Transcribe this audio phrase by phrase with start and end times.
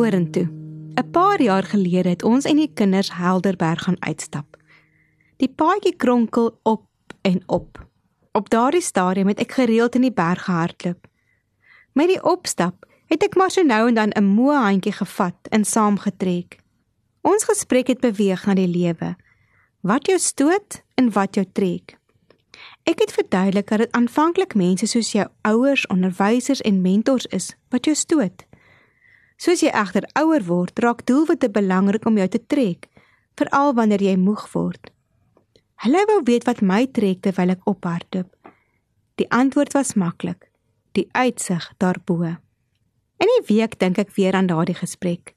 [0.00, 0.48] Vorentoe.
[0.94, 4.56] 'n Paar jaar gelede het ons en die kinders Helderberg gaan uitstap.
[5.36, 6.86] Die paadjie kronkel op
[7.20, 7.86] en op.
[8.32, 11.06] Op daardie stadium het ek gereeld in die berg gehardloop.
[11.92, 15.64] Met die opstap het ek maar so nou en dan 'n moe handjie gevat en
[15.64, 16.58] saamgetrek.
[17.20, 19.16] Ons gesprek het beweeg na die lewe.
[19.80, 21.98] Wat jou stoot en wat jou trek.
[22.82, 27.84] Ek het verduidelik dat dit aanvanklik mense soos jou ouers, onderwysers en mentors is wat
[27.84, 28.48] jou stoot.
[29.40, 32.90] Soos jy egter ouer word, raak doelwitte belangrik om jou te trek,
[33.40, 34.90] veral wanneer jy moeg word.
[35.80, 38.28] Hulle wou weet wat my trek terwyl ek ophardloop.
[39.16, 40.50] Die antwoord was maklik:
[40.92, 42.36] die uitsig daarbo.
[43.20, 45.32] In die week dink ek weer aan daardie gesprek.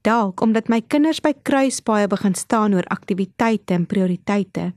[0.00, 4.70] Dalk omdat my kinders by kruispaaie begin staan oor aktiwiteite en prioriteite.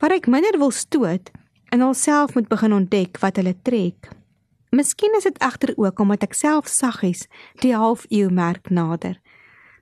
[0.00, 1.28] Waar ek minder wil stoot
[1.68, 4.08] en alself moet begin ontdek wat hulle trek.
[4.76, 7.22] Miskien is dit egter ook omdat ek self saggies
[7.62, 9.16] die halfuur merk nader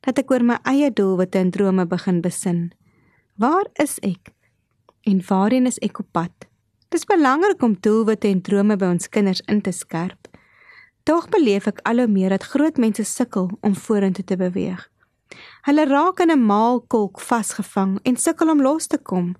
[0.07, 2.61] dat ek oor my eie doelwitte en drome begin besin.
[3.41, 4.31] Waar is ek?
[5.09, 6.47] En waarheen is ek op pad?
[6.93, 10.29] Dis belangrik om doelwitte en drome by ons kinders in te skerp.
[11.09, 14.85] Tog beleef ek al hoe meer dat groot mense sukkel om vorentoe te beweeg.
[15.67, 19.35] Hulle raak in 'n maalkolk vasgevang en sukkel om los te kom.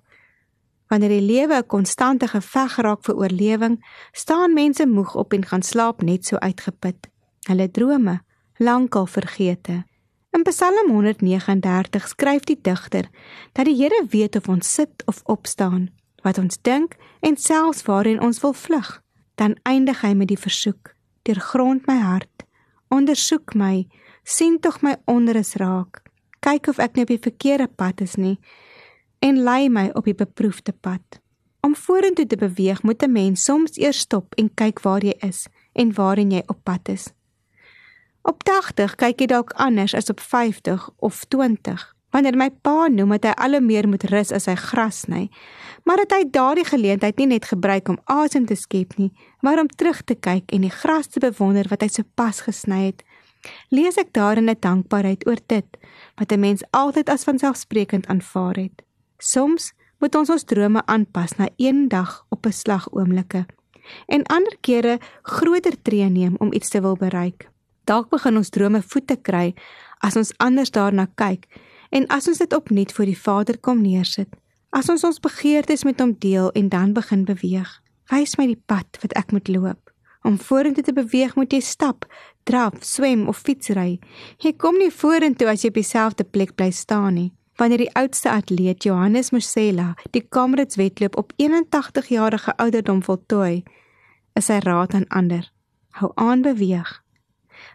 [0.95, 5.61] Wanneer die lewe 'n konstante geveg raak vir oorlewing, staan mense moeg op en gaan
[5.61, 7.07] slaap net so uitgeput.
[7.47, 8.21] Hulle drome
[8.57, 9.83] lankal vergete.
[10.31, 13.09] In Psalm 139 skryf die digter
[13.51, 15.89] dat die Here weet of ons sit of opstaan,
[16.23, 19.01] wat ons dink en selfs waarheen ons wil vlug.
[19.35, 22.45] Dan eindig hy met die versoek: "Deurgrond my hart,
[22.87, 23.87] ondersoek my,
[24.23, 26.01] sien tog my onrus raak.
[26.39, 28.39] Kyk of ek nie op die verkeerde pad is nie."
[29.19, 31.21] En lei my op die beproefde pad.
[31.61, 35.47] Om vorentoe te beweeg, moet 'n mens soms eers stop en kyk waar jy is
[35.73, 37.13] en waarheen jy op pad is.
[38.21, 41.95] Op 80 kyk jy dalk anders as op 50 of 20.
[42.09, 45.29] Wanneer my pa noem dat hy al hoe meer moet rus as hy gras sny,
[45.83, 49.11] maar dat hy daardie geleentheid nie net gebruik om asem te skep nie,
[49.41, 53.03] maar om terug te kyk en die gras te bewonder wat hy sopas gesny het,
[53.69, 55.77] lees ek daarin 'n dankbaarheid oor dit
[56.15, 58.84] wat 'n mens altyd as vanselfsprekend aanvaar het.
[59.17, 59.71] Soms
[60.03, 63.45] moet ons ons drome aanpas na een dag op 'n slag oomblikke
[64.07, 67.49] en ander kere groter tree neem om iets te wil bereik.
[67.83, 69.53] Dalk begin ons drome voete kry
[69.99, 71.45] as ons anders daarna kyk
[71.89, 74.29] en as ons dit opnuut voor die Vader kom neersit.
[74.69, 77.81] As ons ons begeertes met hom deel en dan begin beweeg.
[78.11, 79.91] Wys my die pad wat ek moet loop.
[80.23, 82.05] Om vorentoe te beweeg moet jy stap,
[82.43, 83.99] draf, swem of fietsry.
[84.37, 88.29] Jy kom nie vorentoe as jy op dieselfde plek bly staan nie wanneer die oudste
[88.31, 93.63] atleet Johannes Mosela die Kamerads wedloop op 81 jarige ouderdom voltooi,
[94.33, 95.51] is sy raad aan ander:
[95.99, 97.01] Hou aan beweeg.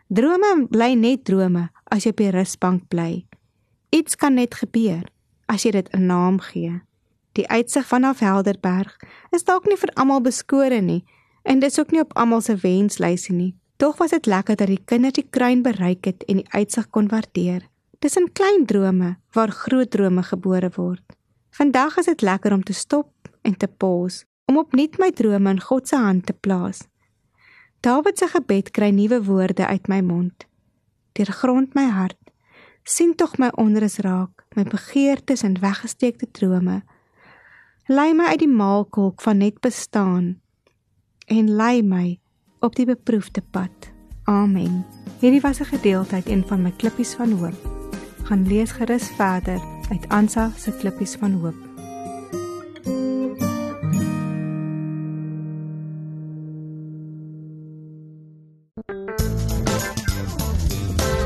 [0.09, 3.25] Drome bly net drome as jy op die rusbank bly.
[3.91, 5.07] Iets kan net gebeur
[5.49, 6.81] as jy dit 'n naam gee.
[7.33, 8.97] Die uitsig vanaf Helderberg
[9.31, 11.05] is dalk nie vir almal beskore nie
[11.43, 13.55] en dis ook nie op almal se wenslysie nie.
[13.77, 17.09] Tog was dit lekker dat die kinders die kruin bereik het en die uitsig kon
[17.09, 17.70] waardeer.
[18.01, 21.03] In klein drome waar groot drome gebore word.
[21.51, 23.13] Vandag is dit lekker om te stop
[23.43, 26.81] en te pause, om opnuut my drome in God se hand te plaas.
[27.81, 30.47] Dawid se gebed kry nuwe woorde uit my mond.
[31.13, 32.33] Deurgrond my hart,
[32.85, 36.81] sien tog my onrus raak, my begeertes en weggesteekte drome.
[37.87, 40.41] Lei my uit die maalkolk van net bestaan
[41.29, 42.17] en lei my
[42.65, 43.93] op die beproefde pad.
[44.25, 44.87] Amen.
[45.21, 47.80] Hierdie was 'n gedeelte uit een van my klippies van hoop
[48.31, 49.61] gaan lees gerus verder
[49.91, 51.55] uit Ansa se klippies van hoop.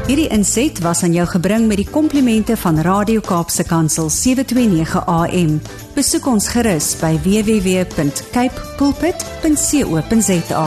[0.07, 5.61] Hierdie inset was aan jou gebring met die komplimente van Radio Kaapse Kansel 729 AM.
[5.95, 10.67] Besoek ons gerus by www.cape pulpit.co.za.